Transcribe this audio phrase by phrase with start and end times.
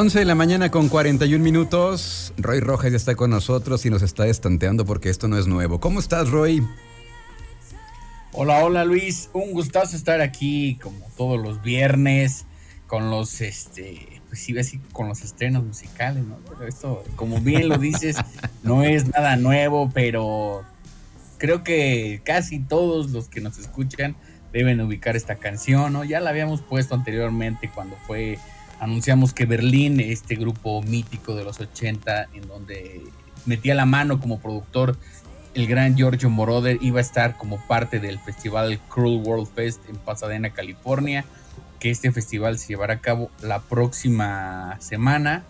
[0.00, 2.32] 11 de la mañana con 41 minutos.
[2.38, 5.78] Roy Rojas ya está con nosotros y nos está estanteando porque esto no es nuevo.
[5.78, 6.66] ¿Cómo estás, Roy?
[8.32, 9.28] Hola, hola Luis.
[9.34, 12.46] Un gustazo estar aquí como todos los viernes
[12.86, 16.38] con los este pues sí, así con los estrenos musicales, ¿no?
[16.48, 18.16] Pero esto, como bien lo dices,
[18.62, 20.62] no es nada nuevo, pero
[21.36, 24.16] creo que casi todos los que nos escuchan
[24.50, 26.04] deben ubicar esta canción, ¿no?
[26.04, 28.38] Ya la habíamos puesto anteriormente cuando fue
[28.80, 33.02] anunciamos que Berlín, este grupo mítico de los 80, en donde
[33.46, 34.96] metía la mano como productor
[35.54, 39.96] el gran Giorgio Moroder, iba a estar como parte del festival Cruel World Fest en
[39.96, 41.24] Pasadena, California,
[41.78, 45.44] que este festival se llevará a cabo la próxima semana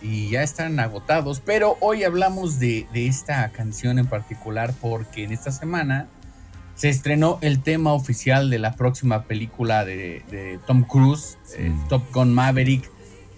[0.00, 5.32] y ya están agotados, pero hoy hablamos de, de esta canción en particular porque en
[5.32, 6.06] esta semana
[6.76, 12.32] se estrenó el tema oficial de la próxima película de, Tom Cruise, eh, Top Gun
[12.32, 12.90] Maverick,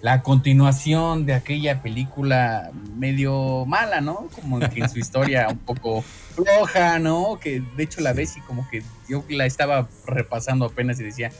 [0.02, 4.28] la continuación de aquella película medio mala, ¿no?
[4.40, 7.38] Como que en su historia un poco floja, ¿no?
[7.40, 11.30] Que de hecho la ves y como que yo la estaba repasando apenas y decía,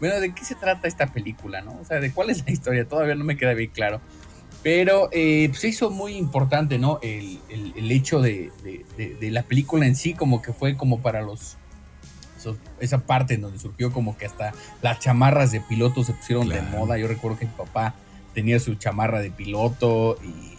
[0.00, 1.76] bueno, ¿de qué se trata esta película, no?
[1.80, 2.88] O sea, ¿de cuál es la historia?
[2.88, 4.00] Todavía no me queda bien claro.
[4.62, 6.98] Pero eh, se hizo muy importante, ¿no?
[7.02, 7.40] El,
[7.90, 8.50] hecho de,
[9.20, 11.56] la película en sí, como que fue como para los...
[12.80, 16.60] esa parte en donde surgió como que hasta las chamarras de piloto se pusieron de
[16.60, 16.98] moda.
[16.98, 17.94] Yo recuerdo que mi papá
[18.34, 20.58] tenía su chamarra de piloto y,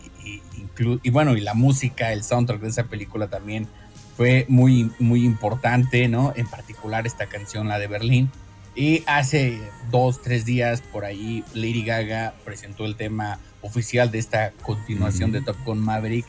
[1.03, 3.67] y, bueno, y la música, el soundtrack de esa película también
[4.15, 6.33] fue muy, muy importante, ¿no?
[6.35, 8.31] En particular esta canción, la de Berlín.
[8.75, 9.59] Y hace
[9.91, 15.41] dos, tres días por ahí Lady Gaga presentó el tema oficial de esta continuación de
[15.41, 16.25] Top Gun Maverick.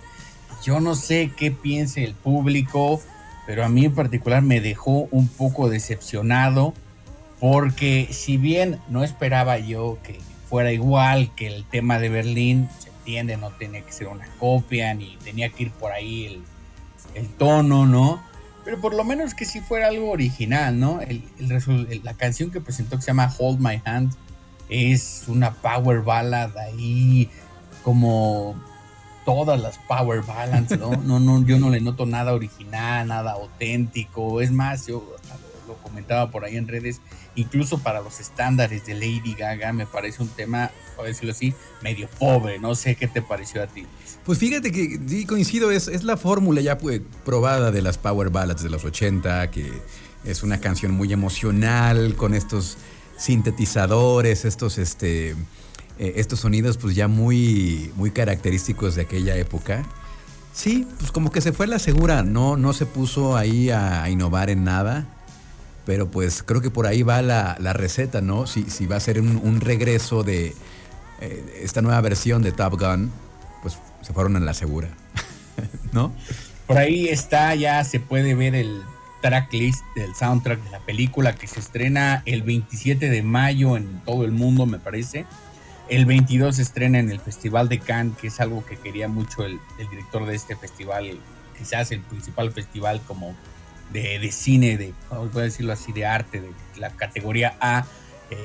[0.65, 3.01] Yo no sé qué piense el público,
[3.47, 6.75] pero a mí en particular me dejó un poco decepcionado
[7.41, 12.91] porque si bien no esperaba yo que fuera igual que el tema de Berlín, se
[12.91, 16.43] entiende, no tenía que ser una copia ni tenía que ir por ahí el,
[17.15, 18.23] el tono, ¿no?
[18.65, 21.01] Pero por lo menos que si fuera algo original, ¿no?
[21.01, 21.25] El,
[22.05, 24.13] la canción que presentó que se llama Hold My Hand
[24.71, 27.29] es una power ballad ahí
[27.83, 28.55] como
[29.25, 30.91] todas las power ballads, ¿no?
[31.05, 34.41] No, no, yo no le noto nada original, nada auténtico.
[34.41, 35.17] Es más, yo
[35.67, 37.01] lo, comentaba por ahí en redes,
[37.37, 42.09] incluso para los estándares de Lady Gaga me parece un tema, por decirlo así, medio
[42.19, 42.59] pobre.
[42.59, 43.87] No sé qué te pareció a ti.
[44.25, 48.31] Pues fíjate que sí coincido, es, es la fórmula ya pues, probada de las power
[48.31, 49.71] ballads de los 80, que
[50.25, 52.77] es una canción muy emocional con estos
[53.21, 55.33] sintetizadores, estos, este,
[55.99, 59.85] eh, estos sonidos pues ya muy, muy característicos de aquella época.
[60.55, 64.51] Sí, pues como que se fue la segura, no, no se puso ahí a, innovar
[64.51, 65.07] en nada,
[65.85, 68.47] pero pues creo que por ahí va la, receta, ¿no?
[68.47, 70.55] Si, si, va a ser un, regreso de
[71.21, 73.13] eh, esta nueva versión de Top Gun,
[73.63, 74.89] pues se fueron a la segura,
[75.93, 76.13] ¿no?
[76.67, 78.83] Por ahí está, ya se puede ver el
[79.21, 84.25] tracklist del soundtrack de la película que se estrena el 27 de mayo en todo
[84.25, 85.27] el mundo, me parece.
[85.89, 89.45] El 22 se estrena en el Festival de Cannes, que es algo que quería mucho
[89.45, 89.59] el,
[89.91, 91.19] director de este festival,
[91.59, 93.35] quizás el principal festival como
[93.93, 97.87] de, cine, de, a decirlo así, de arte, de la categoría A.
[98.31, 98.37] Eh,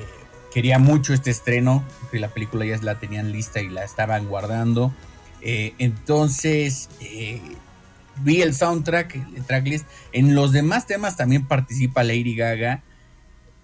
[0.52, 4.92] quería mucho este estreno, que la película ya la tenían lista y la estaban guardando.
[5.40, 7.40] Eh, entonces, eh,
[8.22, 9.86] vi el soundtrack, el tracklist.
[10.12, 12.82] En los demás temas también participa Lady Gaga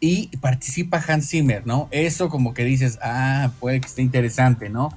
[0.00, 1.88] y participa Hans Zimmer, ¿no?
[1.90, 4.96] Eso como que dices, ah, puede que esté interesante, ¿no?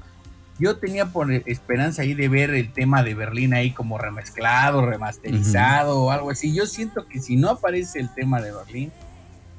[0.57, 6.01] Yo tenía por esperanza ahí de ver el tema de Berlín ahí como remezclado, remasterizado
[6.01, 6.53] o algo así.
[6.53, 8.91] Yo siento que si no aparece el tema de Berlín,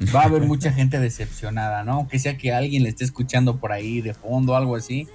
[0.14, 1.92] va a haber mucha gente decepcionada, ¿no?
[1.92, 5.06] Aunque sea que alguien le esté escuchando por ahí de fondo, algo así.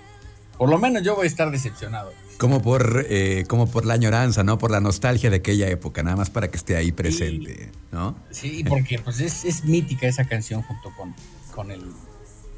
[0.57, 2.13] Por lo menos yo voy a estar decepcionado.
[2.41, 4.57] Como por, eh, como por la añoranza, ¿no?
[4.57, 8.15] Por la nostalgia de aquella época, nada más para que esté ahí presente, ¿no?
[8.31, 11.13] Sí, porque pues es, es mítica esa canción junto con,
[11.53, 11.83] con el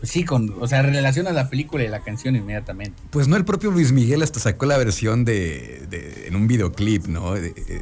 [0.04, 3.02] sí, con, o sea, relaciona la película y la canción inmediatamente.
[3.10, 7.34] Pues no, el propio Luis Miguel hasta sacó la versión de, en un videoclip, ¿no?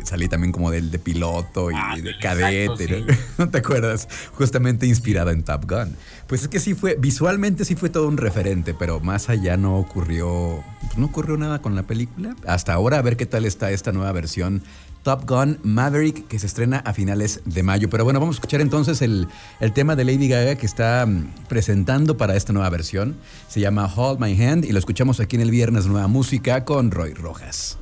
[0.03, 3.05] Salí también como del de piloto y ah, de cadete,
[3.37, 3.49] ¿no?
[3.49, 4.07] te acuerdas?
[4.33, 5.95] Justamente inspirada en Top Gun.
[6.27, 9.77] Pues es que sí fue, visualmente sí fue todo un referente, pero más allá no
[9.77, 12.35] ocurrió, pues no ocurrió nada con la película.
[12.45, 14.63] Hasta ahora a ver qué tal está esta nueva versión
[15.03, 17.89] Top Gun Maverick, que se estrena a finales de mayo.
[17.89, 19.27] Pero bueno, vamos a escuchar entonces el,
[19.59, 23.17] el tema de Lady Gaga que está mm, presentando para esta nueva versión.
[23.47, 26.91] Se llama Hold My Hand y lo escuchamos aquí en el viernes Nueva Música con
[26.91, 27.77] Roy Rojas.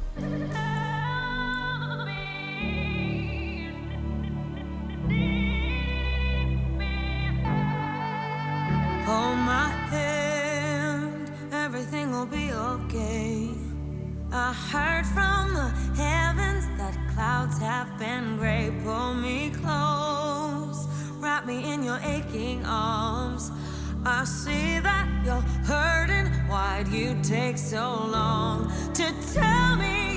[14.31, 16.28] I heard from the.
[17.19, 18.71] clouds have been gray.
[18.81, 20.87] Pull me close,
[21.19, 23.51] wrap me in your aching arms.
[24.05, 26.27] I see that you're hurting.
[26.49, 30.08] Why'd you take so long to tell me?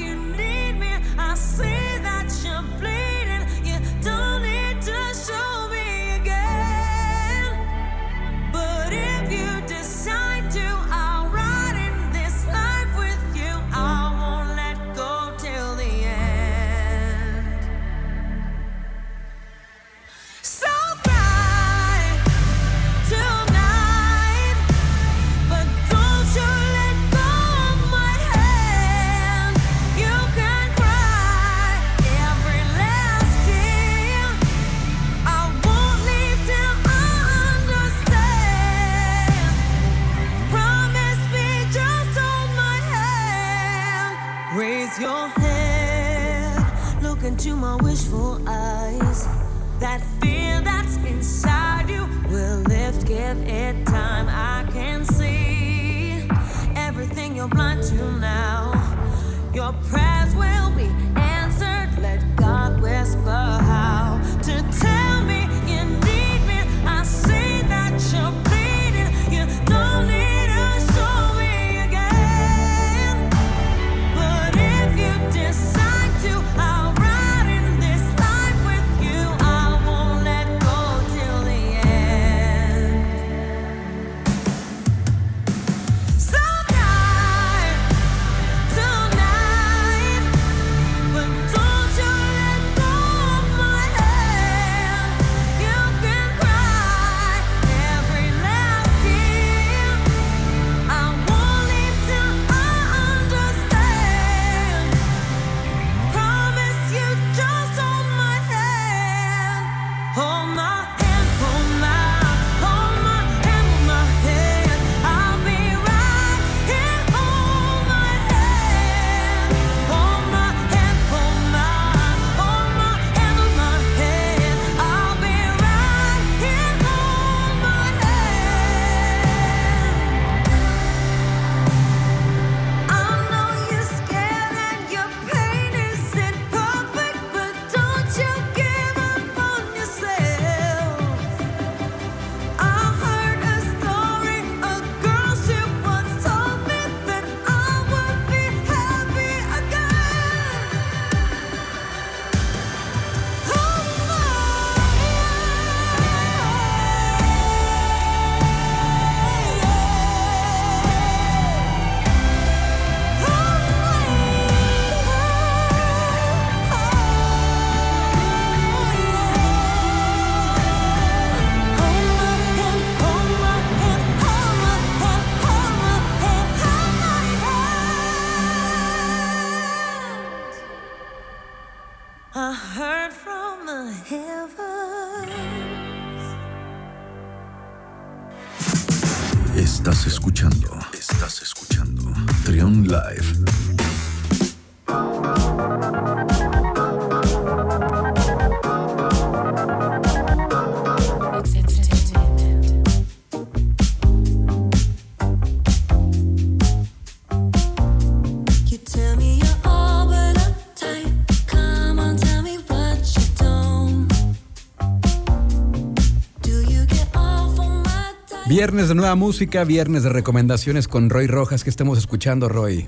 [218.62, 221.64] Viernes de nueva música, viernes de recomendaciones con Roy Rojas.
[221.64, 222.86] que estamos escuchando, Roy?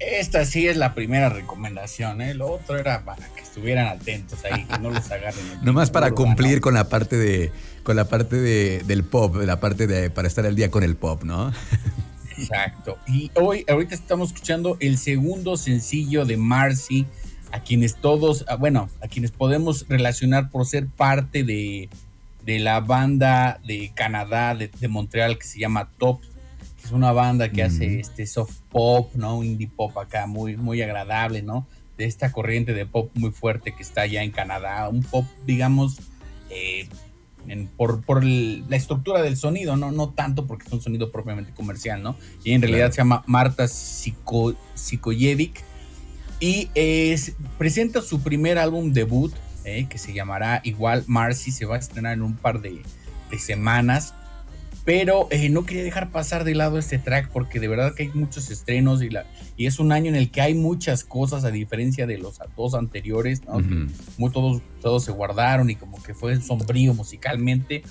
[0.00, 2.34] Esta sí es la primera recomendación, ¿eh?
[2.34, 5.44] Lo otro era para que estuvieran atentos ahí, que no les agarren.
[5.62, 7.52] Nomás para cumplir con la parte de
[7.84, 10.96] con la parte de, del pop, la parte de para estar al día con el
[10.96, 11.52] pop, ¿no?
[12.36, 12.98] Exacto.
[13.06, 17.06] Y hoy, ahorita estamos escuchando el segundo sencillo de Marcy,
[17.52, 21.88] a quienes todos, ah, bueno, a quienes podemos relacionar por ser parte de,
[22.48, 26.22] de la banda de Canadá, de, de Montreal, que se llama Top.
[26.22, 29.44] que Es una banda que hace este soft pop, ¿no?
[29.44, 31.66] Indie pop acá, muy, muy agradable, ¿no?
[31.98, 34.88] De esta corriente de pop muy fuerte que está allá en Canadá.
[34.88, 35.98] Un pop, digamos,
[36.48, 36.88] eh,
[37.48, 39.92] en- por, por el- la estructura del sonido, ¿no?
[39.92, 42.16] no tanto porque es un sonido propiamente comercial, ¿no?
[42.44, 42.92] Y en realidad Claro.
[42.94, 45.62] se llama Marta Siko- Sikoyevic
[46.40, 49.34] y es, presenta su primer álbum debut
[49.68, 52.82] eh, que se llamará igual Marcy, se va a estrenar en un par de,
[53.30, 54.14] de semanas.
[54.84, 58.08] pero eh, no quería dejar pasar de lado este track porque de verdad que hay
[58.14, 59.26] muchos estrenos y, la,
[59.58, 62.72] y es un año en el que hay muchas cosas a diferencia de los dos
[62.74, 63.42] anteriores,
[64.16, 67.82] Muy, todos, todos se guardaron y como que fue sombrío musicalmente.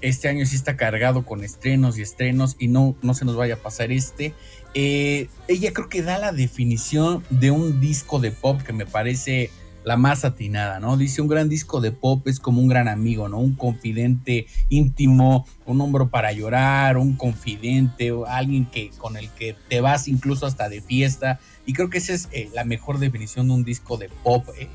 [0.00, 3.54] Este año sí está cargado con estrenos y estrenos y no, no se nos vaya
[3.54, 4.32] a pasar este.
[4.72, 9.50] Eh, ella creo que da la definición de un disco de pop que me parece
[9.86, 10.96] la más atinada, ¿no?
[10.96, 13.38] Dice un gran disco de pop es como un gran amigo, ¿no?
[13.38, 19.80] Un confidente íntimo, un hombro para llorar, un confidente, alguien que con el que te
[19.80, 21.38] vas incluso hasta de fiesta.
[21.66, 24.44] Y creo que esa es eh, la mejor definición de un disco de pop.
[24.58, 24.68] Eh,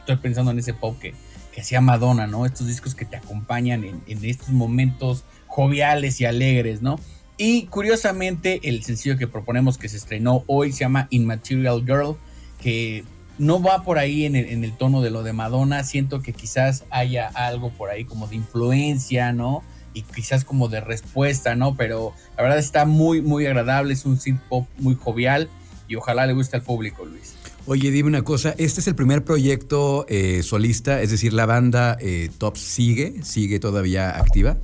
[0.00, 1.14] estoy pensando en ese pop que,
[1.54, 2.44] que hacía Madonna, ¿no?
[2.44, 7.00] Estos discos que te acompañan en, estos momentos joviales y alegres, ¿no?
[7.38, 12.16] Y curiosamente, el sencillo que proponemos que se estrenó hoy se llama Immaterial Girl,
[12.60, 13.02] que
[13.38, 15.84] no va por ahí en el, tono de lo de Madonna.
[15.84, 19.62] Siento que quizás haya algo por ahí como de influencia, ¿no?
[19.94, 21.76] Y quizás como de respuesta, ¿no?
[21.76, 23.94] Pero la verdad está muy, muy agradable.
[23.94, 25.48] Es un synth pop muy jovial
[25.88, 27.34] y ojalá le guste al público, Luis.
[27.66, 31.96] Oye, dime una cosa, este es el primer proyecto eh, solista, es decir, la banda
[32.00, 34.56] eh, Tops sigue, sigue todavía activa.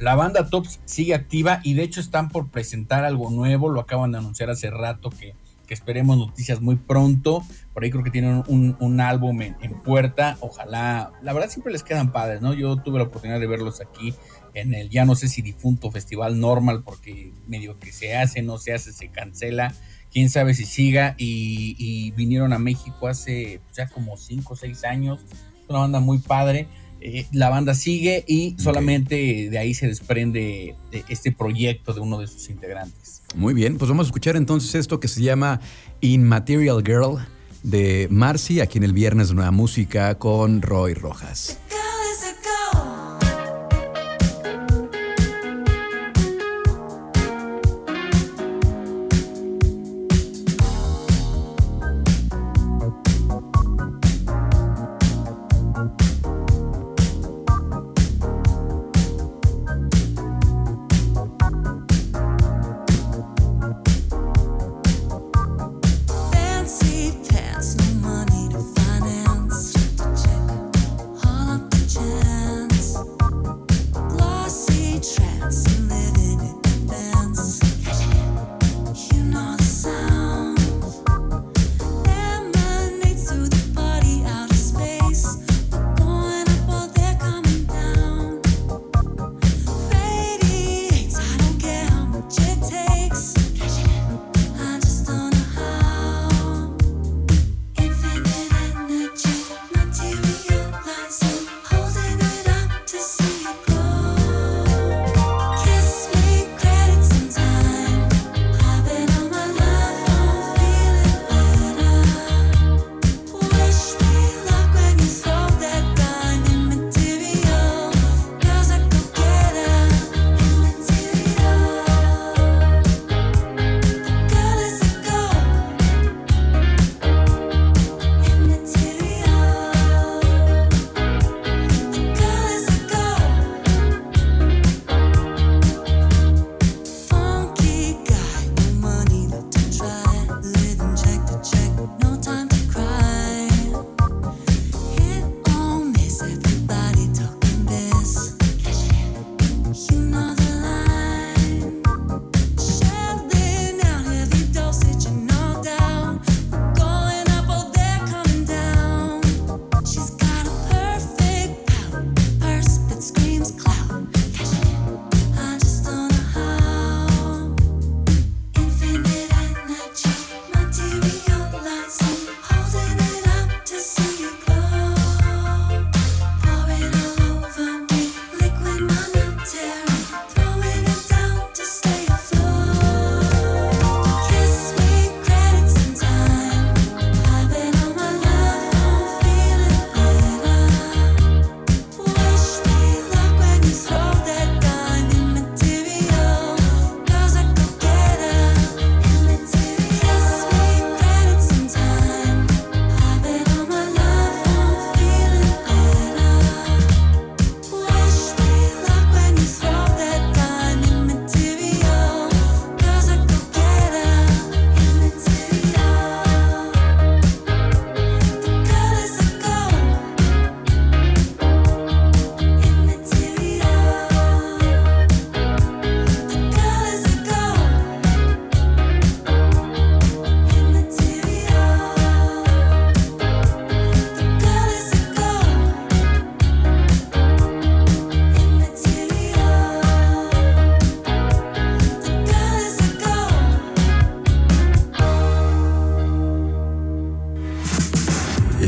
[0.00, 4.10] La banda Tops sigue activa y de hecho están por presentar algo nuevo, lo acaban
[4.10, 5.34] de anunciar hace rato que
[5.72, 7.42] esperemos noticias muy pronto.
[7.72, 10.36] Por ahí creo que tienen un, álbum en, puerta.
[10.40, 12.54] Ojalá, la verdad siempre les quedan padres, ¿no?
[12.54, 14.14] Yo tuve la oportunidad de verlos aquí
[14.54, 18.58] en el ya no sé si difunto Festival Normal, porque medio que se hace, no
[18.58, 19.74] se hace, se cancela.
[20.10, 21.14] Quién sabe si siga.
[21.18, 25.20] Y, vinieron a México hace pues, ya como 5 o 6 años.
[25.68, 26.68] Una banda muy padre.
[27.00, 30.76] Eh, la banda sigue y solamente de ahí se desprende
[31.08, 33.21] este proyecto de uno de sus integrantes.
[33.34, 35.60] Muy bien, pues vamos a escuchar entonces esto que se llama
[36.00, 37.18] Immaterial Girl
[37.62, 41.58] de Marcy, aquí en el viernes Nueva Música con Roy Rojas.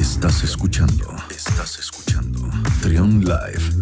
[0.04, 2.38] Estás escuchando, estás escuchando
[2.82, 3.74] Trion Live.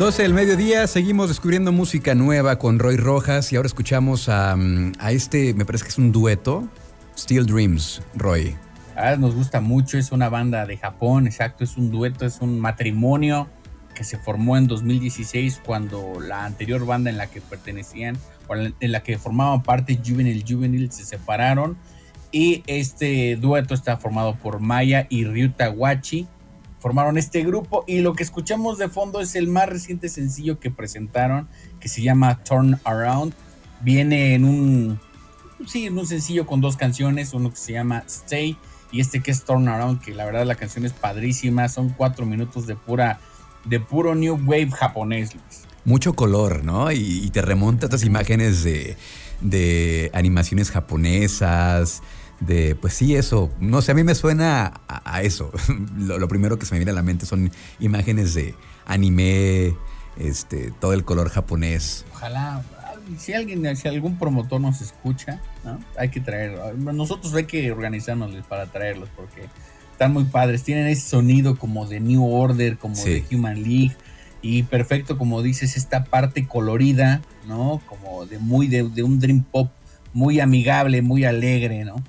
[0.00, 4.92] 12 del mediodía, seguimos descubriendo música nueva con Roy Rojas y ahora escuchamos a, mm,
[4.98, 6.66] a este, me parece que es un dueto,
[7.18, 8.56] Steel Dreams, Roy.
[9.18, 13.46] Nos gusta mucho, es una banda de Japón, exacto, es un dueto, es un matrimonio
[13.94, 18.16] que se formó en 2016 cuando la anterior banda en la que pertenecían,
[18.48, 21.76] o en la que formaban parte Juvenile Juvenile, se separaron
[22.32, 26.26] y este dueto está formado por Maya y Ryuta Wachi
[26.80, 30.70] formaron este grupo y lo que escuchamos de fondo es el más reciente sencillo que
[30.70, 33.34] presentaron que se llama Turn Around.
[33.82, 35.00] Viene en un
[35.66, 38.56] sí, en un sencillo con dos canciones, uno que se llama Stay
[38.90, 42.26] y este que es Turn Around, que la verdad la canción es padrísima, son cuatro
[42.26, 43.20] minutos de pura
[43.64, 45.30] de puro new wave japonés.
[45.84, 46.90] Mucho color, ¿no?
[46.92, 48.96] Y, te remonta a estas imágenes de,
[49.40, 52.02] de animaciones japonesas,
[52.40, 55.52] de, pues sí, eso, no sé, a mí me suena a, eso.
[55.96, 58.54] Lo, primero que se me viene a la mente son imágenes de
[58.86, 59.76] anime,
[60.18, 62.04] este, todo el color japonés.
[62.12, 62.62] Ojalá,
[63.18, 65.40] si alguien, si algún promotor nos escucha,
[65.96, 66.72] hay que traerlo.
[66.92, 69.46] Nosotros hay que organizarnos para traerlos porque
[69.92, 70.62] están muy padres.
[70.62, 73.96] Tienen ese sonido como de New Order, como de Human League.
[74.42, 77.82] Y perfecto, como dices, esta parte colorida, ¿no?
[77.86, 79.70] Como de muy de, de un dream pop
[80.14, 82.02] muy amigable, muy alegre, ¿no?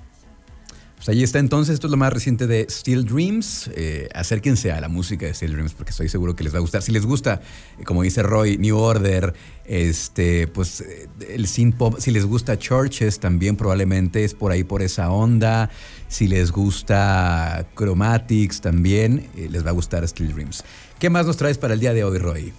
[1.02, 3.68] Pues ahí está entonces, esto es lo más reciente de Steel Dreams.
[3.74, 6.60] Eh, acérquense a la música de Steel Dreams porque estoy seguro que les va a
[6.60, 6.80] gustar.
[6.80, 7.40] Si les gusta,
[7.80, 9.34] eh, como dice Roy, New Order,
[9.64, 14.62] este, pues eh, el synth pop, si les gusta Churches también probablemente es por ahí
[14.62, 15.70] por esa onda.
[16.06, 20.62] Si les gusta Chromatics también, les va a gustar Steel Dreams.
[21.00, 22.52] ¿Qué más nos traes para el día de hoy, Roy?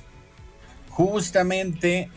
[0.89, 2.11] Justamente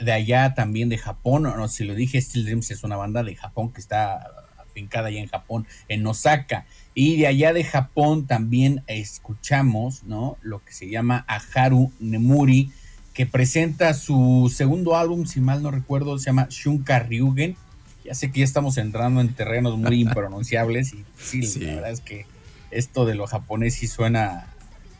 [0.00, 3.36] de allá también de Japón, no, si lo dije, Steel Dreams es una banda de
[3.36, 4.37] Japón que está
[4.86, 6.66] cada allá en Japón, en Osaka.
[6.94, 10.36] Y de allá de Japón también escuchamos, ¿no?
[10.42, 12.72] Lo que se llama Aharu Nemuri,
[13.14, 17.56] que presenta su segundo álbum, si mal no recuerdo, se llama Shunka Ryugen.
[18.04, 22.00] Ya sé que ya estamos entrando en terrenos muy impronunciables y sí, la verdad es
[22.00, 22.26] que
[22.70, 24.46] esto de lo japonés sí suena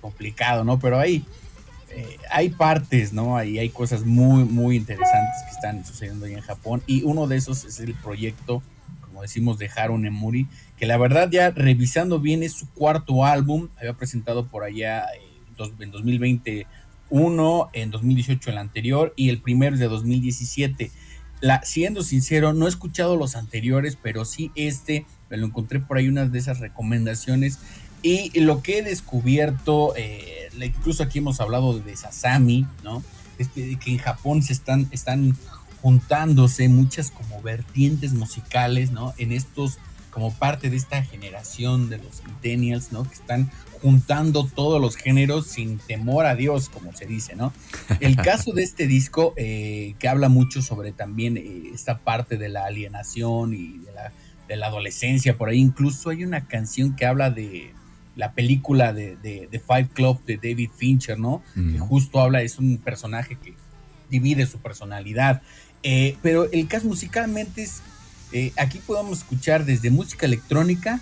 [0.01, 0.79] complicado, ¿no?
[0.79, 1.25] Pero ahí
[1.91, 3.37] eh, hay partes, ¿no?
[3.37, 7.37] Ahí hay cosas muy, muy interesantes que están sucediendo ahí en Japón y uno de
[7.37, 8.62] esos es el proyecto
[9.23, 13.95] decimos, de Haru Nemuri, que la verdad ya revisando bien es su cuarto álbum, había
[13.95, 15.05] presentado por allá
[15.81, 20.91] en 2021, en 2018 el anterior y el primero de 2017.
[21.41, 25.97] La, siendo sincero, no he escuchado los anteriores, pero sí este, me lo encontré por
[25.97, 27.59] ahí unas de esas recomendaciones
[28.03, 33.03] y lo que he descubierto, eh, incluso aquí hemos hablado de Sasami, ¿no?
[33.39, 35.37] Este, que en Japón se están, están
[35.83, 39.14] juntándose muchas como vertientes musicales, ¿no?
[39.19, 39.79] En estos,
[40.11, 43.05] como parte de esta generación de los millennials, ¿no?
[43.05, 47.53] Que están juntando todos los géneros sin temor a Dios, como se dice, ¿no?
[48.01, 52.49] El caso de este disco, eh, que habla mucho sobre también eh, esta parte de
[52.49, 54.12] la alienación y de la,
[54.49, 57.73] de la, adolescencia, por ahí incluso hay una canción que habla de
[58.17, 61.41] la película de, de, Fight Club de David Fincher, ¿no?
[61.55, 63.55] Que justo habla, es un personaje que
[64.11, 65.43] divide su personalidad
[65.83, 67.81] eh, pero el caso musicalmente es,
[68.33, 71.01] eh, aquí podemos escuchar desde música electrónica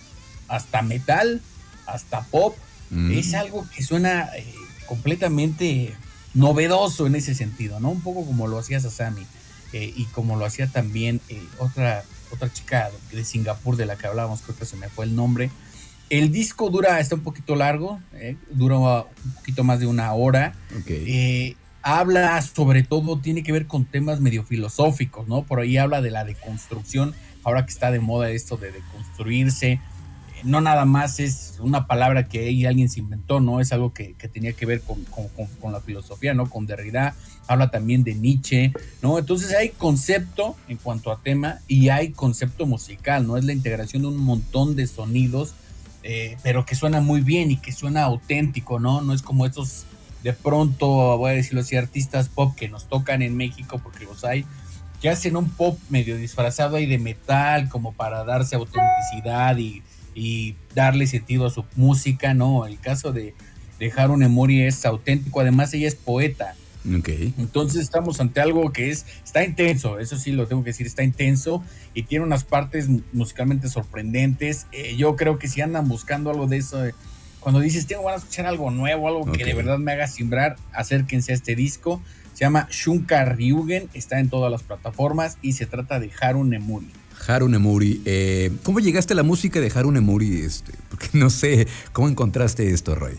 [0.49, 1.41] hasta metal,
[1.87, 2.57] hasta pop.
[2.91, 3.13] Mm.
[3.13, 4.45] Es algo que suena eh,
[4.87, 5.95] completamente
[6.35, 7.91] novedoso en ese sentido, ¿no?
[7.91, 9.27] Un poco como lo hacía Sasami
[9.73, 11.21] y como lo hacía también
[11.59, 15.15] otra, otra chica de Singapur de la que hablábamos, creo que se me fue el
[15.15, 15.51] nombre.
[16.09, 18.01] El disco dura, está un poquito largo,
[18.51, 20.55] dura un poquito más de una hora.
[20.81, 25.43] Okay habla sobre todo, tiene que ver con temas medio filosóficos, ¿no?
[25.45, 29.81] Por ahí habla de la deconstrucción, ahora que está de moda esto de deconstruirse,
[30.43, 33.61] no nada más es una palabra que alguien se inventó, ¿no?
[33.61, 36.51] Es algo que, tenía que ver con, la filosofía, ¿no?
[36.51, 37.15] Con Derrida,
[37.47, 39.17] habla también de Nietzsche, ¿no?
[39.17, 43.37] Entonces hay concepto en cuanto a tema y hay concepto musical, ¿no?
[43.37, 45.55] Es la integración de un montón de sonidos,
[46.03, 49.03] eh, pero que suena muy bien y que suena auténtico, ¿no?
[49.03, 49.87] No es como estos
[50.27, 54.25] de pronto, voy a decirlo así, artistas pop que nos tocan en México, porque los
[54.25, 54.45] hay,
[55.01, 59.85] que hacen un pop medio disfrazado ahí de metal, como para darse autenticidad y,
[60.75, 62.67] darle sentido a su música, ¿no?
[62.67, 63.35] El caso de,
[63.79, 66.57] de Haru Nemori es auténtico, además ella es poeta,
[66.99, 67.09] Ok.
[67.39, 71.03] Entonces estamos ante algo que es, está intenso, eso sí lo tengo que decir, está
[71.03, 71.63] intenso
[71.95, 74.67] y tiene unas partes musicalmente sorprendentes.
[74.71, 76.85] Eh, yo creo que si andan buscando algo de eso,
[77.47, 80.57] cuando dices, tengo ganas de escuchar algo nuevo, algo que de verdad me haga simbrar,
[80.73, 82.03] acérquense a este disco.
[82.35, 86.91] Se llama Shunka Ryugen, está en todas las plataformas y se trata de Haru Nemuri.
[87.29, 88.03] Haru Nemuri.
[88.05, 90.41] eh, ¿Cómo llegaste a la música de Haru Nemuri?
[90.41, 93.15] Este, porque no sé, ¿cómo encontraste esto, Roy?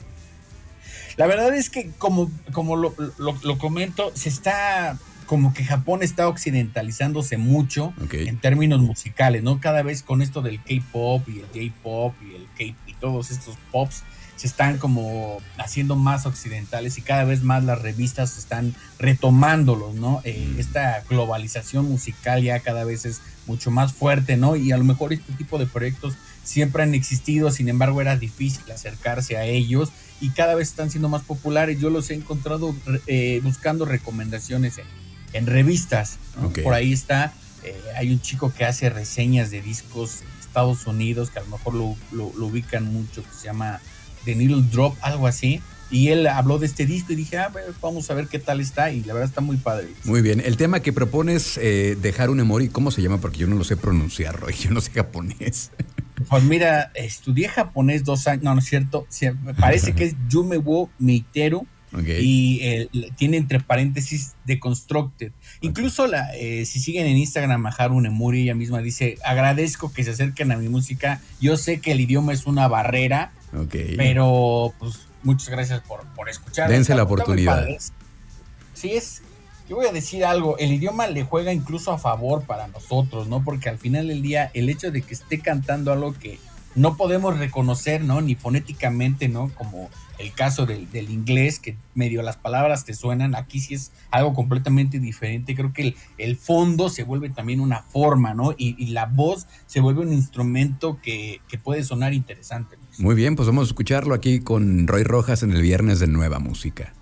[1.15, 6.03] La verdad es que como, como lo, lo- lo comento, se está como que Japón
[6.03, 7.93] está occidentalizándose mucho
[8.27, 9.61] en términos musicales, ¿no?
[9.61, 13.55] Cada vez con esto del K-pop y el J-pop y el K y todos estos
[13.71, 14.03] pops
[14.37, 18.73] se están como haciendo más occidentales y cada vez más las revistas están
[19.17, 20.21] retomándolos, ¿no?
[20.23, 20.59] Eh, Mm.
[20.59, 24.55] esta globalización musical ya cada vez es mucho más fuerte, ¿no?
[24.55, 28.63] Y a lo mejor este tipo de proyectos siempre han existido, sin embargo era difícil
[28.71, 29.89] acercarse a ellos
[30.21, 31.79] y cada vez están siendo más populares.
[31.79, 32.75] Yo los he encontrado
[33.07, 34.85] eh, buscando recomendaciones en,
[35.33, 36.17] en revistas.
[36.41, 36.49] ¿no?
[36.51, 41.31] Por ahí está, eh, hay un chico que hace reseñas de discos en Estados Unidos,
[41.31, 43.79] que a lo mejor lo, lo- lo ubican mucho, que se llama
[44.27, 45.61] The Needle Drop, algo así.
[45.89, 48.59] Y él habló de este disco y dije, ah, bueno, vamos a ver qué tal
[48.59, 48.91] está.
[48.91, 49.87] Y la verdad está muy padre.
[50.03, 50.41] Muy bien.
[50.43, 53.21] El tema que propones eh, de Haru Nemuri, ¿cómo se llama?
[53.21, 54.53] Porque yo no lo sé pronunciar, Roy.
[54.53, 55.71] Yo no sé japonés.
[56.29, 59.05] Pues mira, estudié japonés dos años, no, no es cierto.
[59.59, 61.67] parece que es Yume wo Meiteru.
[61.93, 62.09] Ok.
[62.19, 65.31] y eh, tiene entre paréntesis deconstructed.
[65.61, 70.03] Incluso la, eh, si siguen en Instagram a Haru Nemuri, ella misma dice, agradezco que
[70.03, 71.21] se acerquen a mi música.
[71.39, 73.75] Yo sé que el idioma es una barrera, ok.
[73.97, 76.69] pero pues muchas gracias por, por escuchar.
[76.69, 77.65] Dense la oportunidad.
[78.73, 79.21] Sí, es.
[79.69, 83.43] Yo voy a decir algo, el idioma le juega incluso a favor para nosotros, ¿no?
[83.43, 86.39] Porque al final del día, el hecho de que esté cantando algo que
[86.75, 88.21] no podemos reconocer, ¿no?
[88.21, 89.51] Ni fonéticamente, ¿no?
[89.55, 93.91] Como el caso del, del inglés, que medio las palabras te suenan, aquí sí es
[94.09, 95.53] algo completamente diferente.
[95.53, 98.53] Creo que el, el fondo se vuelve también una forma, ¿no?
[98.57, 102.77] Y, y la voz se vuelve un instrumento que, que puede sonar interesante.
[102.77, 102.86] Luis.
[102.98, 106.38] Muy bien, pues vamos a escucharlo aquí con Roy Rojas en el viernes de Nueva
[106.38, 106.92] Música.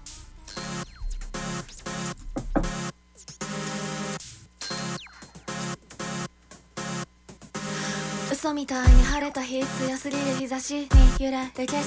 [8.41, 10.89] 嘘みたいに晴れた日強すぎる日差しに
[11.19, 11.83] 揺れて景色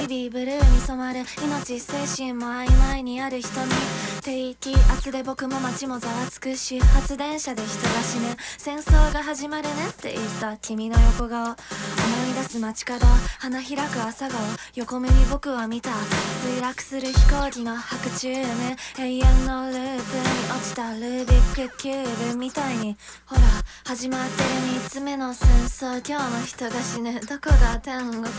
[0.00, 3.70] ベイビーブルーに染まる命精神も曖昧にある瞳
[4.27, 8.35] 低気圧で僕も街もざわつくし発電車で人が死ぬ。
[8.57, 11.45] 戦争が始まるねって言った君の横顔。
[11.45, 11.55] 思い
[12.43, 13.05] 出す街角
[13.39, 14.37] 花開く朝顔。
[14.75, 15.91] 横目に僕は見た。
[15.91, 22.97] 墜落する飛行機の白昼夢永遠のループに落ちたルービックキューブみたいに。
[23.27, 23.41] ほら
[23.85, 24.49] 始まってる
[24.83, 26.05] 3つ目の戦争。
[26.05, 27.13] 今日の人が死ぬ。
[27.21, 28.23] どこが天国？
[28.23, 28.33] ずっ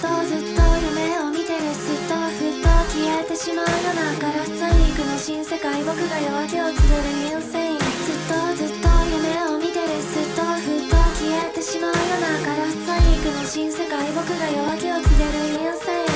[0.00, 0.62] とずっと
[0.96, 1.74] 夢を見てる。
[1.74, 2.77] すっとふっと。
[2.98, 7.86] 消えてしまうようなガラス細工の新世界僕が夜明けを告げるインセインずっ
[8.26, 9.86] とずっと夢を見てる。
[10.02, 14.02] すっとふっと消えてしまうようなガラス細工の新世界。
[14.12, 15.30] 僕が夜明けを告げる。
[15.46, 16.08] インセイン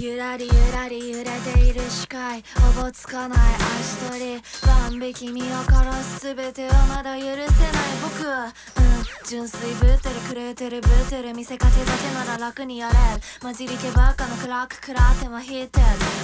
[0.00, 2.42] ゆらりゆらり揺れている視界
[2.78, 3.38] おぼつかない
[3.80, 7.46] 足取り万引き身を殺す全てをまだ許せない
[8.02, 8.50] 僕はうん
[9.28, 12.94] 純粋ぶってる狂ってるぶってる見せかけだけなら楽にやれ
[13.42, 15.80] 混じり気ばっかのクラック食らっても引いて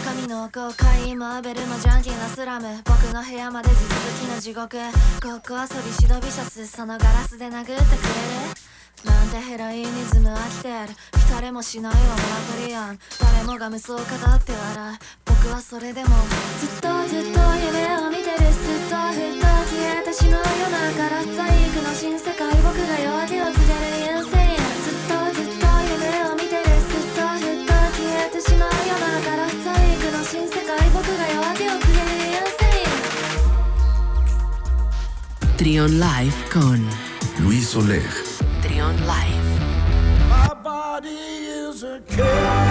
[0.06, 4.78] 神の公開マーベルのジャンキーなスラム僕の部屋まで地続きの地獄
[5.22, 10.94] ごっこ遊びシドビシャスそのガラスで殴ってくれるなんてヘロイニズム飽きてる。
[11.30, 12.18] 誰れもしないわマラ
[12.60, 14.98] トリアン誰もが無双か語って笑う。
[15.26, 16.08] 僕はそれでも
[16.60, 18.36] ずっとずっと夢を見てる。
[18.38, 24.18] ずっとふっと消えてしまうよなから最悪の新世界僕が弱気を告げる。
[24.18, 24.36] 優勢
[35.56, 36.86] Trion Live con
[37.40, 38.25] Luis Oleg.
[38.94, 40.28] Live.
[40.28, 42.65] My body is a cage.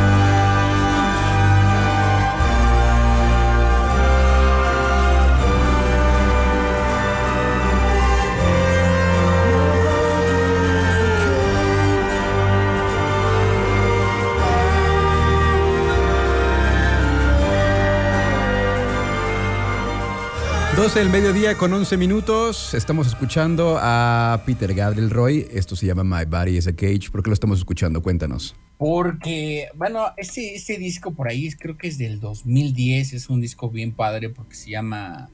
[20.75, 22.73] 12 del mediodía con 11 minutos.
[22.73, 25.47] Estamos escuchando a Peter Gabriel Roy.
[25.49, 27.09] Esto se llama My Body is a Cage.
[27.13, 28.01] ¿Por qué lo estamos escuchando?
[28.01, 28.57] Cuéntanos.
[28.77, 33.69] Porque, bueno, este, este disco por ahí creo que es del 2010, es un disco
[33.69, 35.29] bien padre porque se llama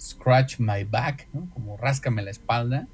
[0.00, 1.46] Scratch My Back, ¿no?
[1.52, 2.88] Como Ráscame la espalda.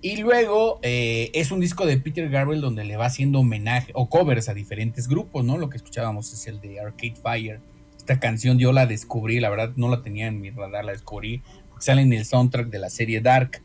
[0.00, 4.08] Y luego eh, es un disco de Peter Gabriel donde le va haciendo homenaje o
[4.08, 5.58] covers a diferentes grupos, ¿no?
[5.58, 7.60] Lo que escuchábamos es el de Arcade Fire,
[8.04, 11.42] Esta canción yo la descubrí, la verdad no la tenía en mi radar, la descubrí
[11.70, 13.62] porque sale en el soundtrack de la serie Dark.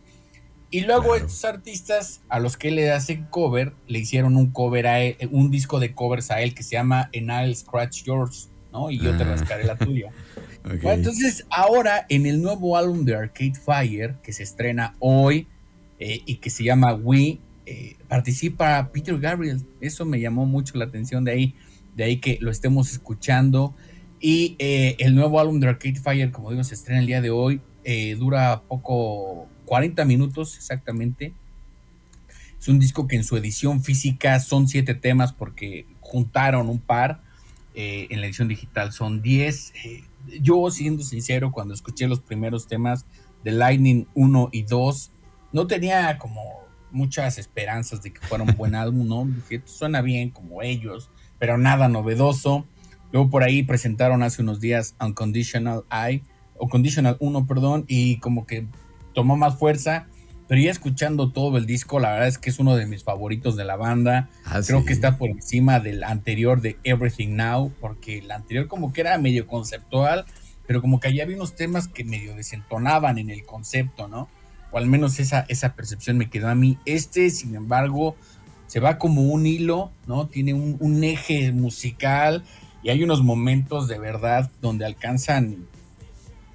[0.72, 1.16] Y luego Claro.
[1.26, 5.52] estos artistas a los que le hacen cover, le hicieron un cover a él, un
[5.52, 8.90] disco de covers a él que se llama And I'll Scratch Yours, ¿no?
[8.92, 9.28] Y yo te Ah.
[9.32, 10.12] rascaré la tuya.
[10.66, 10.82] Ok.
[10.84, 15.48] Bueno, entonces, ahora en el nuevo álbum de Arcade Fire, que se estrena hoy
[16.00, 19.62] eh, y que se llama We, eh, participa Peter Gabriel.
[19.82, 21.56] Eso me llamó mucho la atención de ahí,
[21.96, 23.74] de ahí que lo estemos escuchando.
[24.20, 27.30] Y eh, el nuevo álbum de Arcade Fire, como digo, se estrena el día de
[27.30, 27.62] hoy.
[27.86, 31.34] eh, dura poco, 40 minutos exactamente.
[32.60, 37.22] Es un disco que en su edición física son siete temas porque juntaron un par.
[37.76, 39.74] eh, en la edición digital son 10.
[39.86, 40.04] Eh,
[40.42, 43.06] yo, siendo sincero, cuando escuché los primeros temas
[43.44, 45.12] de Lightning 1 y 2,
[45.54, 46.42] no tenía como
[46.92, 49.26] muchas esperanzas de que fuera un buen álbum, ¿no?
[49.26, 52.66] Dije, suena bien como ellos, pero nada novedoso.
[53.12, 56.22] Luego por ahí presentaron hace unos días Unconditional I,
[56.58, 58.68] o Conditional 1, perdón, y como que
[59.14, 60.08] tomó más fuerza.
[60.48, 63.56] Pero ya escuchando todo el disco, la verdad es que es uno de mis favoritos
[63.56, 64.30] de la banda.
[64.46, 64.86] Ah, Creo sí.
[64.88, 69.16] que está por encima del anterior de Everything Now, porque el anterior como que era
[69.20, 70.26] medio conceptual,
[70.66, 74.28] pero como que allá había unos temas que medio desentonaban en el concepto, ¿no?
[74.72, 76.80] O al menos esa, esa percepción me quedó a mí.
[76.86, 78.16] Este, sin embargo,
[78.66, 80.28] se va como un hilo, ¿no?
[80.28, 82.44] Tiene un, un eje musical
[82.84, 85.66] y hay unos momentos de verdad donde alcanzan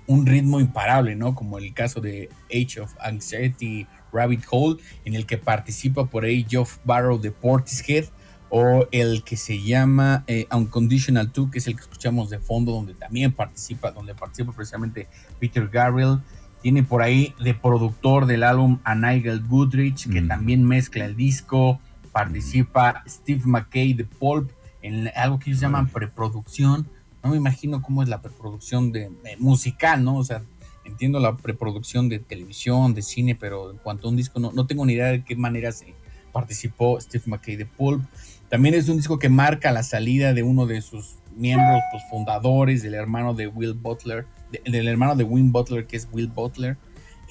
[0.06, 1.34] un ritmo imparable, ¿no?
[1.34, 6.46] Como el caso de Age of Anxiety Rabbit Hole, en el que participa por ahí
[6.48, 8.04] Geoff Barrow de Portishead,
[8.50, 12.72] o el que se llama eh, Unconditional 2, que es el que escuchamos de fondo,
[12.72, 15.08] donde también participa, donde participa precisamente
[15.40, 16.18] Peter Gabriel.
[16.62, 20.28] Tiene por ahí de productor del álbum a Nigel Goodrich, que Mm.
[20.28, 21.80] también mezcla el disco.
[22.12, 24.50] Participa Steve McKay de Pulp
[24.84, 26.86] en algo que ellos llaman preproducción.
[27.22, 30.16] No me imagino cómo es la preproducción de, musical, ¿no?
[30.18, 30.42] O sea,
[30.84, 34.66] entiendo la preproducción de televisión, de cine, pero en cuanto a un disco, no, no
[34.66, 35.94] tengo ni idea de qué manera se
[36.32, 38.02] participó Steve McKay de Pulp.
[38.50, 42.82] También es un disco que marca la salida de uno de sus miembros pues, fundadores,
[42.82, 46.76] del hermano de Will Butler, de- del hermano de Win Butler, que es Will Butler.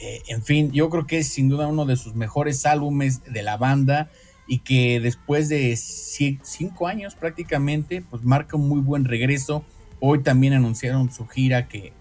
[0.01, 3.43] Eh, en fin, yo creo que es sin duda uno de sus mejores álbumes de
[3.43, 4.09] la banda
[4.47, 9.63] y que después de ci- cinco años prácticamente, pues marca un muy buen regreso.
[9.99, 11.93] Hoy también anunciaron su gira que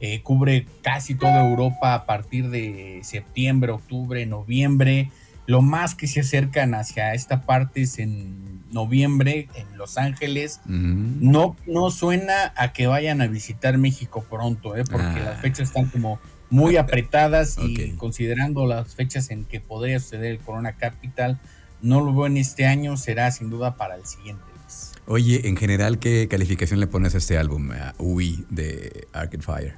[0.00, 5.10] eh, cubre casi toda Europa a partir de septiembre, octubre, noviembre.
[5.46, 10.60] Lo más que se acercan hacia esta parte es en noviembre en Los Ángeles.
[10.66, 14.82] No, no suena a que vayan a visitar México pronto, ¿eh?
[14.90, 15.30] porque Ah.
[15.32, 16.18] las fechas están como
[16.50, 21.38] muy apretadas y considerando las fechas en que podría suceder el Corona Capital,
[21.84, 24.42] no lo veo en este año, será sin duda para el siguiente.
[24.62, 24.92] Luis.
[25.06, 29.74] Oye, en general, ¿qué calificación le pones a este álbum, a Wii de Arcade Fire?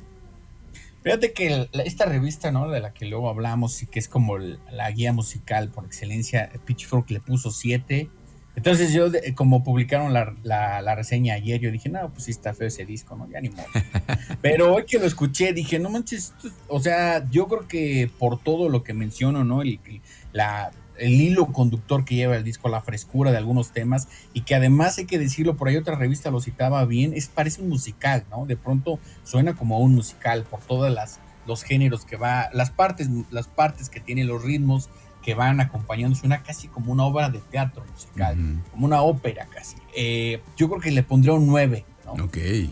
[1.03, 2.69] Fíjate que esta revista, ¿no?
[2.69, 7.11] De la que luego hablamos y que es como la guía musical por excelencia, Pitchfork
[7.11, 8.09] le puso 7.
[8.57, 12.55] Entonces yo, como publicaron la, la- la reseña ayer, yo dije, no, pues sí está
[12.55, 13.29] feo ese disco, ¿no?
[13.29, 13.67] Ya ni modo.
[14.43, 18.41] Pero hoy que lo escuché, dije, no manches, esto o sea, yo creo que por
[18.43, 19.63] todo lo que menciono, ¿no?
[19.63, 20.01] El, el-
[20.33, 24.55] la, el hilo conductor que lleva el disco, la frescura de algunos temas, y que
[24.55, 28.25] además hay que decirlo, por ahí otra revista lo citaba bien, es parece un musical,
[28.31, 28.47] ¿no?
[28.47, 33.09] De pronto suena como un musical por todas las los géneros que va, las partes,
[33.31, 34.89] las partes que tiene los ritmos
[35.23, 38.37] que van acompañando, suena casi como una obra de teatro musical,
[38.71, 39.77] como una ópera casi.
[39.97, 42.25] Eh, yo creo que le pondría un 9, ¿no?
[42.25, 42.71] Ok, eh,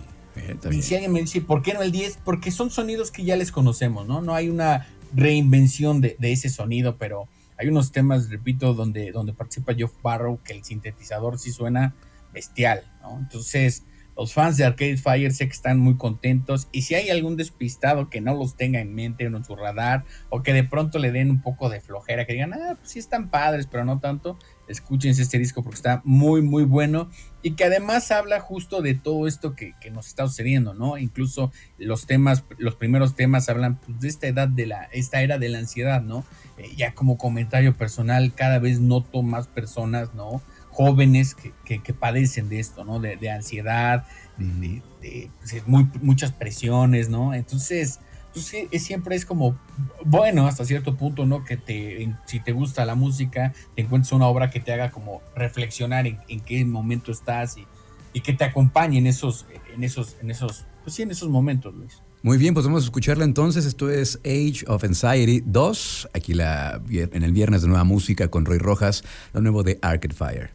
[0.71, 2.19] Y si alguien me dice, ¿por qué no el 10?
[2.25, 4.21] Porque son sonidos que ya les conocemos, ¿no?
[4.21, 9.33] No hay una reinvención de, de ese sonido, pero hay unos temas, repito, donde, donde
[9.33, 11.95] participa Geoff Barrow, que el sintetizador sí suena
[12.33, 13.19] bestial, ¿no?
[13.19, 13.85] Entonces,
[14.17, 18.11] los fans de Arcade Fire sé que están muy contentos y si hay algún despistado
[18.11, 21.11] que no los tenga en mente o en su radar o que de pronto le
[21.11, 24.39] den un poco de flojera, que digan, ah, pues sí están padres, pero no tanto,
[24.69, 27.11] escúchense este disco porque está muy, muy bueno
[27.43, 30.97] y que además habla justo de todo esto que, que nos está sucediendo, ¿no?
[30.97, 35.39] Incluso los temas, los primeros temas hablan pues, de esta edad de la, esta era
[35.39, 36.25] de la ansiedad, ¿no?
[36.57, 40.41] Eh, ya como comentario personal, cada vez noto más personas, ¿no?
[40.71, 42.99] Jóvenes que, que, que padecen de esto, ¿no?
[42.99, 44.07] De, de ansiedad,
[44.39, 45.63] de, pues,
[46.03, 47.35] muchas presiones, ¿no?
[47.35, 48.01] Entonces,
[48.35, 49.57] pues, es, siempre es como,
[50.05, 51.45] bueno, hasta cierto punto, ¿no?
[51.45, 55.23] Que te, si te gusta la música, te encuentres una obra que te haga como
[55.35, 57.67] reflexionar en, qué momento estás y,
[58.13, 61.75] y que te acompañe en esos, en esos, en esos, pues sí, en esos momentos,
[61.75, 62.03] Luis.
[62.23, 63.67] Muy bien, pues vamos a escucharla entonces.
[63.67, 66.09] Esto es Age of Anxiety 2.
[66.15, 70.15] Aquí la, en el viernes de nueva música con Roy Rojas, lo nuevo de Arcade
[70.15, 70.51] Fire.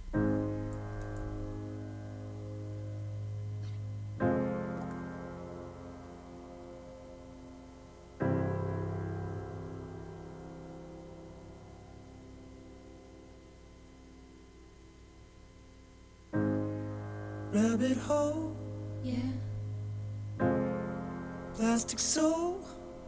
[21.79, 22.59] Plastic soul,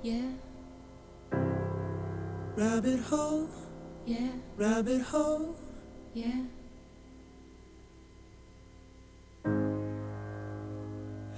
[0.02, 0.32] yeah,
[2.56, 3.50] rabbit hole,
[4.06, 5.58] yeah, rabbit hole.
[6.14, 6.44] yeah.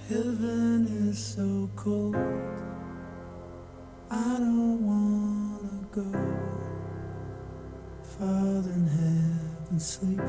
[0.07, 2.15] Heaven is so cold.
[4.11, 6.11] I don't wanna go.
[8.03, 10.21] Father in heaven sleepy.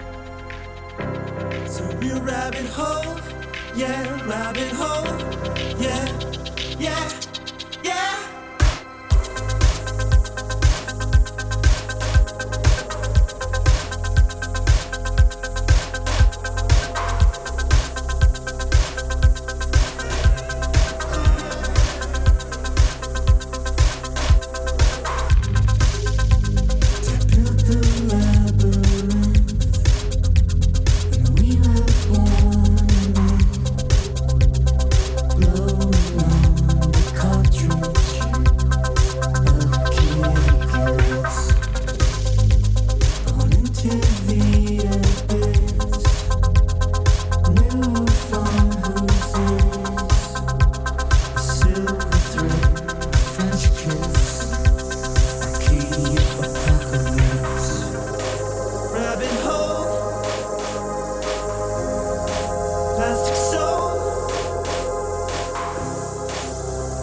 [1.65, 3.19] surreal rabbit hole.
[3.75, 5.11] Yeah, rabbit hole.
[5.81, 6.05] Yeah,
[6.79, 7.28] yeah.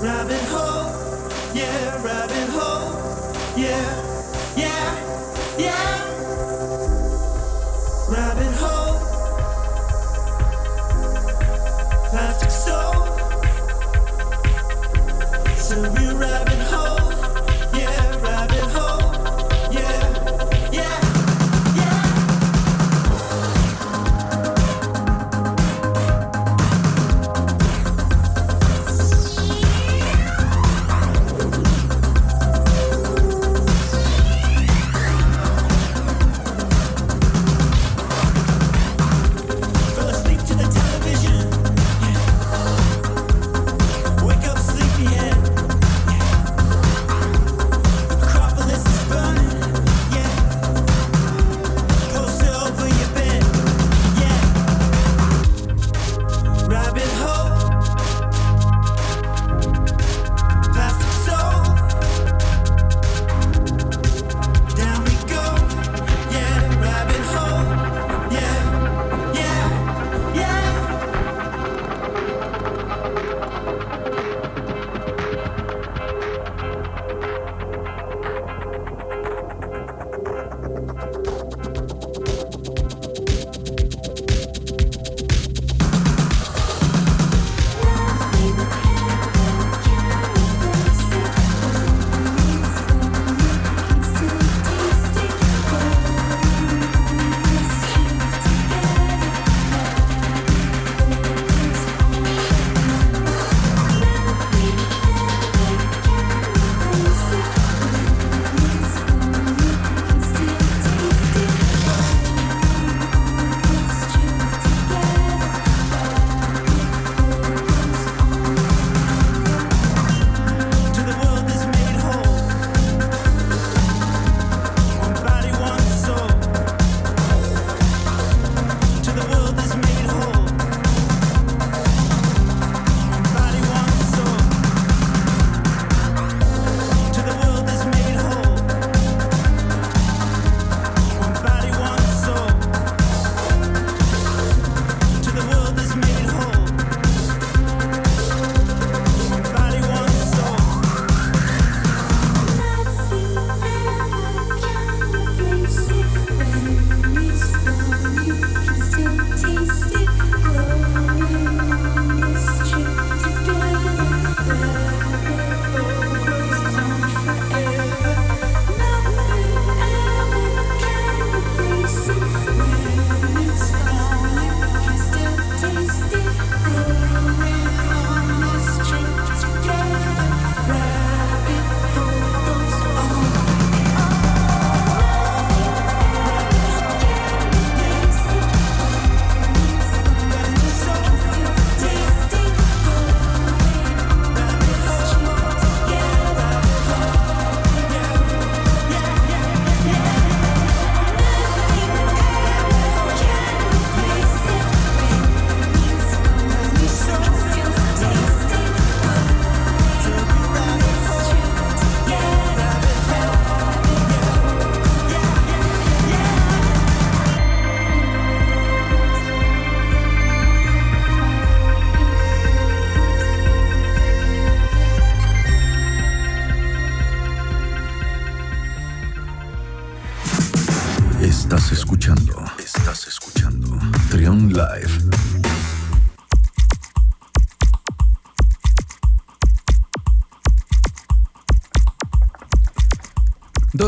[0.03, 0.93] Rabbit hole.
[1.55, 2.36] Yeah, rabbit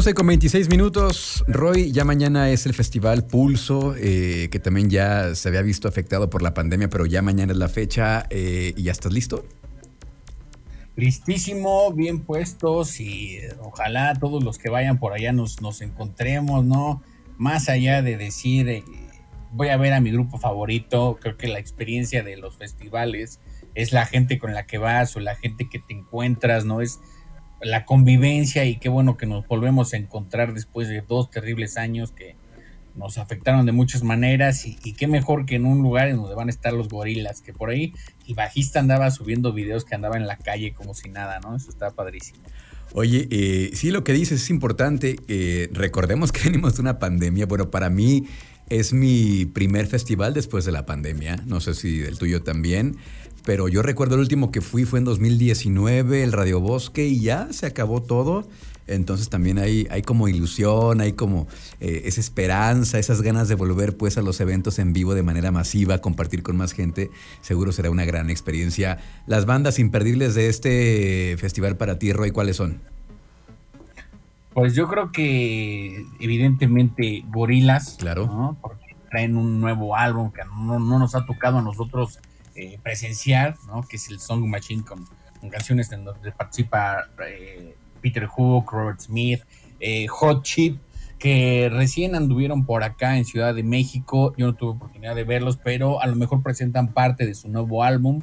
[0.09, 1.45] 12 con 26 minutos.
[1.49, 6.31] Roy, ya mañana es el festival Pulso, eh, que también ya se había visto afectado
[6.31, 8.25] por la pandemia, pero ya mañana es la fecha.
[8.31, 9.45] eh, ¿Y ya estás listo?
[10.97, 16.65] Listísimo, bien puestos y eh, ojalá todos los que vayan por allá nos, nos encontremos,
[16.65, 17.03] ¿no?
[17.37, 18.85] Más allá de decir,
[19.53, 23.41] voy a ver a mi grupo favorito, creo que la experiencia de los festivales
[23.75, 26.81] es la gente con la que vas o la gente que te encuentras, ¿no?
[26.81, 26.99] Es
[27.61, 32.13] la convivencia y qué bueno que nos volvemos a encontrar después de dos terribles años
[32.13, 32.37] que
[32.95, 36.35] nos afectaron de muchas maneras y, y qué mejor que en un lugar en donde
[36.35, 37.93] van a estar los gorilas, que por ahí
[38.27, 41.57] el bajista andaba subiendo videos que andaba en la calle como si nada, ¿no?
[41.57, 42.41] Eso está padrísimo.
[42.93, 45.17] Oye, eh, sí, lo que dices es importante.
[45.29, 47.47] eh, recordemos que venimos de una pandemia.
[47.47, 48.25] Bueno, para mí
[48.69, 51.37] es mi primer festival después de la pandemia.
[51.47, 52.97] No sé si del tuyo también.
[53.49, 57.51] Pero yo recuerdo el último que fui fue en 2019, el Radio Bosque, y ya
[57.51, 58.47] se acabó todo.
[58.87, 61.47] Entonces también hay, hay como ilusión, hay como
[61.81, 65.51] eh, esa esperanza, esas ganas de volver pues a los eventos en vivo de manera
[65.51, 67.11] masiva, compartir con más gente.
[67.41, 68.99] Seguro será una gran experiencia.
[69.27, 72.83] Las bandas imperdibles de este festival para ti, Roy, ¿cuáles son?
[74.53, 78.27] Pues yo creo que evidentemente Gorilas, Claro.
[78.27, 78.59] ¿no?
[78.61, 82.19] porque traen un nuevo álbum que no, no nos ha tocado a nosotros
[82.59, 83.87] eh, presenciar, ¿no?
[83.89, 85.07] que es el Song Machine con,
[85.41, 89.43] con canciones en donde participa eh, Peter Hook, Robert Smith,
[89.81, 90.79] eh, Hot Chip,
[91.19, 94.35] que recién anduvieron por acá en Ciudad de México.
[94.37, 97.83] Yo no tuve oportunidad de verlos, pero a lo mejor presentan parte de su nuevo
[97.83, 98.23] álbum.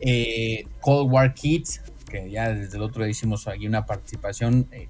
[0.00, 4.88] Eh, Cold War Kids, que ya desde el otro día hicimos aquí una participación, eh,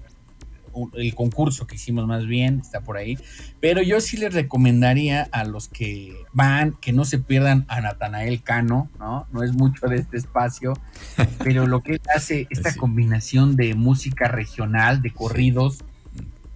[0.93, 3.17] el concurso que hicimos más bien está por ahí,
[3.59, 8.41] pero yo sí les recomendaría a los que van que no se pierdan a Natanael
[8.43, 9.27] Cano, ¿no?
[9.31, 10.73] No es mucho de este espacio,
[11.43, 12.79] pero lo que él hace, esta Sí.
[12.79, 15.79] combinación de música regional, de corridos,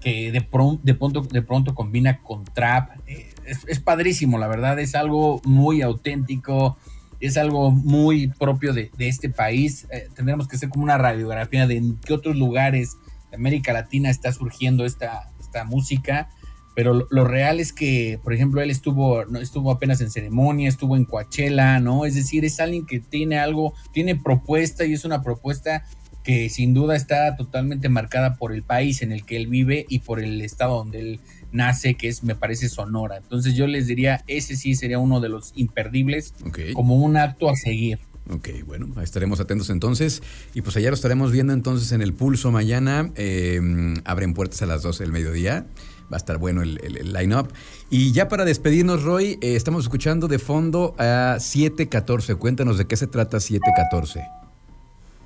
[0.01, 2.91] que de, pronto, de, pronto, de pronto combina con trap.
[3.07, 6.77] eh, Es, es padrísimo, la verdad, es algo muy auténtico,
[7.19, 9.87] es algo muy propio de, de este país.
[9.91, 12.95] Eh, tendremos que hacer como una radiografía de en qué otros lugares
[13.29, 16.29] de América Latina está surgiendo esta, esta música.
[16.75, 20.69] Pero lo, lo real es que, por ejemplo, él estuvo, no, estuvo apenas en ceremonia,
[20.69, 22.05] estuvo en Coachella, ¿no?
[22.05, 25.83] Es decir, es alguien que tiene algo, tiene propuesta y es una propuesta
[26.23, 29.99] que sin duda está totalmente marcada por el país en el que él vive y
[29.99, 31.19] por el estado donde él
[31.51, 33.17] nace, que es, me parece, Sonora.
[33.17, 36.33] Entonces yo les diría, ese sí sería uno de los imperdibles
[36.73, 37.99] como un acto a seguir.
[38.31, 40.21] Ok, bueno, estaremos atentos entonces.
[40.53, 43.11] Y pues allá lo estaremos viendo entonces en el pulso mañana.
[43.15, 43.59] Eh,
[44.05, 45.65] abren puertas a las 12 del mediodía.
[46.11, 47.51] Va a estar bueno el, el- el line-up.
[47.89, 52.35] Y ya para despedirnos, Roy, eh, estamos escuchando de fondo a 714.
[52.35, 54.21] Cuéntanos de qué se trata 714.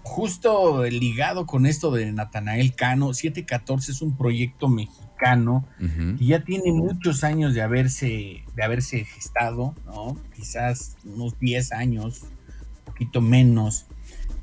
[0.03, 5.65] Justo ligado con esto de Natanael Cano, 714 es un proyecto mexicano
[6.17, 10.17] que ya tiene muchos años de haberse, de haberse gestado, ¿no?
[10.35, 12.23] Quizás unos 10 años,
[12.93, 13.85] poquito menos,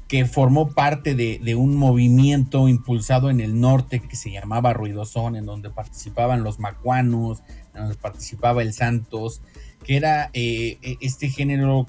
[0.09, 5.47] que formó parte de, un movimiento impulsado en el norte que se llamaba Ruidosón, en
[5.47, 7.43] donde participaban los macuanos,
[7.75, 9.41] en donde participaba el Santos,
[9.85, 11.87] que era eh, eh, este género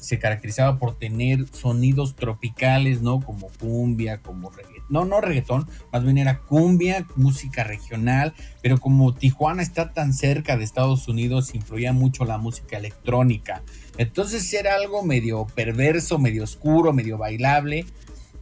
[0.00, 3.20] se caracterizaba por tener sonidos tropicales, ¿no?
[3.20, 4.84] Como cumbia, como reggaetón.
[4.90, 10.56] No, no reggaetón, más bien era cumbia, música regional, pero como Tijuana está tan cerca
[10.56, 13.62] de Estados Unidos, influía mucho la música electrónica.
[14.00, 17.84] Entonces era algo medio perverso, medio oscuro, medio bailable,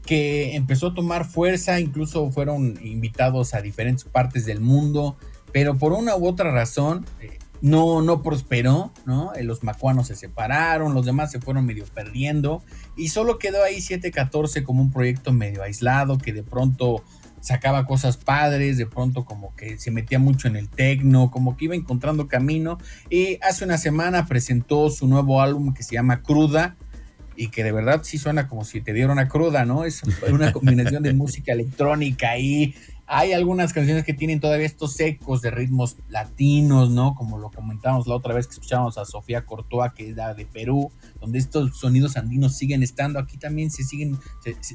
[0.07, 5.17] que empezó a tomar fuerza, incluso fueron invitados a diferentes partes del mundo,
[5.51, 9.35] pero por una u otra razón eh, no, no prosperó, ¿no?
[9.35, 12.63] Eh, Los macuanos se separaron, los demás se fueron medio perdiendo
[12.97, 17.03] y solo quedó ahí 714 como un proyecto medio aislado que de pronto
[17.41, 21.67] sacaba cosas padres, de pronto como que se metía mucho en el tecno, como que
[21.67, 22.79] iba encontrando camino
[23.11, 26.77] y hace una semana presentó su nuevo álbum que se llama Cruda
[27.37, 29.85] y que de verdad sí suena como si te diera una cruda, ¿no?
[29.85, 32.75] Es una combinación de música electrónica y
[33.11, 37.15] hay algunas canciones que tienen todavía estos ecos de ritmos latinos, ¿no?
[37.15, 40.45] Como lo comentamos la otra vez que escuchábamos a Sofía Cortoa, que es la de
[40.45, 44.19] Perú, donde estos sonidos andinos siguen estando, aquí también se siguen,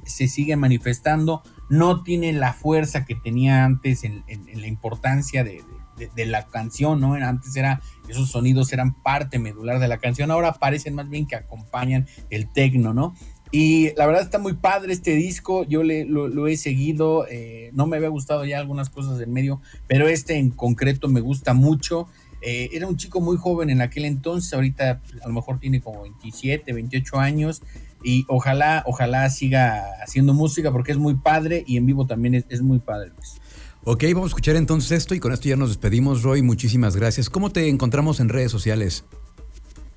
[0.06, 4.24] se, siguen manifestando, no tienen la fuerza que tenía antes en,
[4.56, 5.62] la importancia de,
[5.98, 7.14] de- de la canción, ¿no?
[7.14, 7.80] Antes era,
[8.10, 12.52] esos sonidos eran parte medular de la canción, ahora parecen más bien que acompañan el
[12.52, 13.14] tecno, ¿no?
[13.56, 17.70] Y la verdad está muy padre este disco, yo le, lo, lo he seguido, eh,
[17.74, 21.54] no me había gustado ya algunas cosas del medio, pero este en concreto me gusta
[21.54, 22.08] mucho.
[22.42, 26.02] Eh, era un chico muy joven en aquel entonces, ahorita a lo mejor tiene como
[26.02, 27.62] 27, 28 años
[28.04, 32.46] y ojalá, ojalá siga haciendo música porque es muy padre y en vivo también es,
[32.50, 33.12] es muy padre.
[33.16, 33.36] Luis.
[33.84, 36.42] Ok, vamos a escuchar entonces esto y con esto ya nos despedimos, Roy.
[36.42, 37.30] Muchísimas gracias.
[37.30, 39.06] ¿Cómo te encontramos en redes sociales?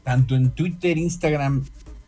[0.04, 1.64] Tanto en Twitter, Instagram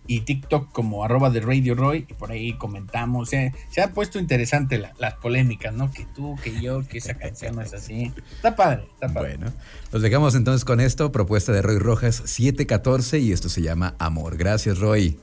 [0.09, 3.29] y TikTok como arroba de Radio Roy, y por ahí comentamos.
[3.29, 5.93] Se, se ha puesto interesante la- las polémicas, ¿no?
[5.93, 8.13] Que tú, que yo, que esa canción no es así.
[8.35, 9.37] Está padre, está padre.
[9.37, 9.53] Bueno,
[9.93, 14.37] los dejamos entonces con esto, propuesta de Roy Rojas 714 y esto se llama Amor.
[14.37, 15.21] Gracias, Roy.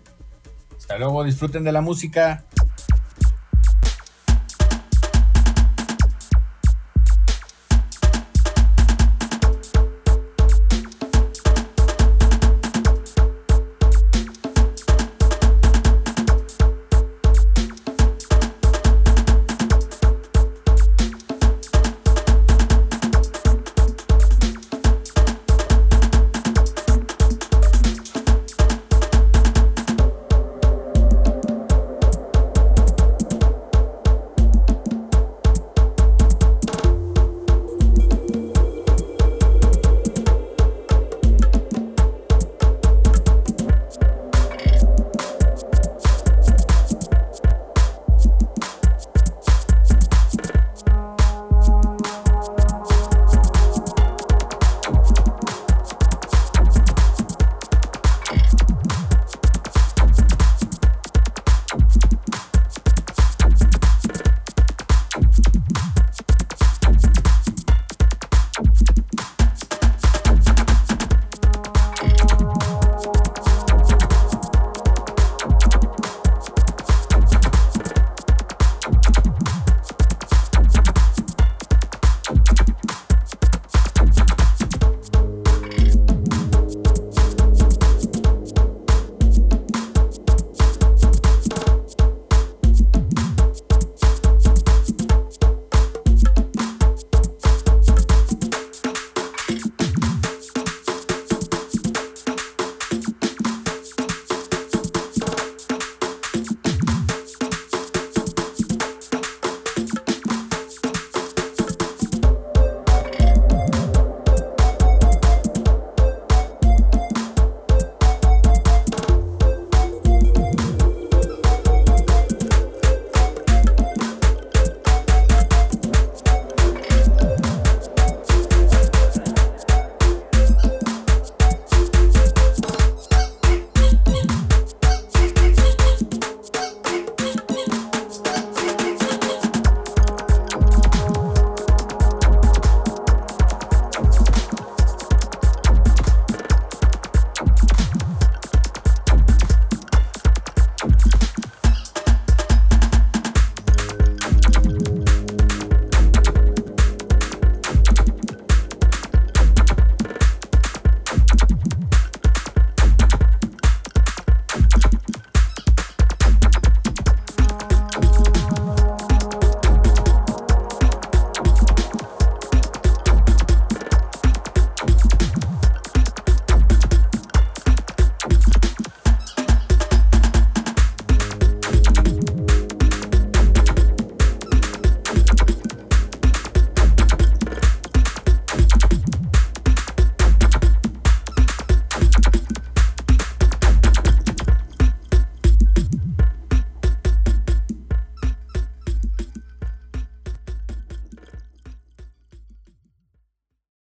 [0.78, 2.46] Hasta luego, disfruten de la música.